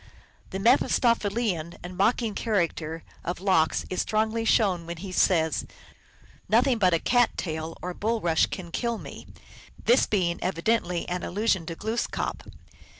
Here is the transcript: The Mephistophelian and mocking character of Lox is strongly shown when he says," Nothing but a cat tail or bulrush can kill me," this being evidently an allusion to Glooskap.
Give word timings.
The 0.49 0.57
Mephistophelian 0.57 1.75
and 1.83 1.95
mocking 1.95 2.33
character 2.33 3.03
of 3.23 3.39
Lox 3.39 3.85
is 3.91 4.01
strongly 4.01 4.45
shown 4.45 4.87
when 4.87 4.97
he 4.97 5.11
says," 5.11 5.67
Nothing 6.49 6.79
but 6.79 6.95
a 6.95 6.97
cat 6.97 7.37
tail 7.37 7.77
or 7.83 7.93
bulrush 7.93 8.47
can 8.47 8.71
kill 8.71 8.97
me," 8.97 9.27
this 9.85 10.07
being 10.07 10.39
evidently 10.41 11.07
an 11.07 11.21
allusion 11.21 11.67
to 11.67 11.75
Glooskap. 11.75 12.41